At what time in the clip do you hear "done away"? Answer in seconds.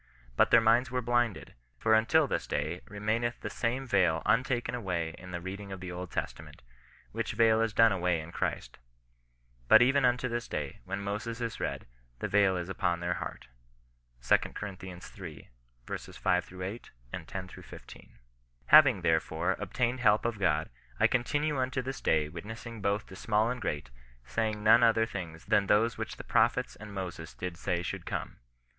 7.71-8.19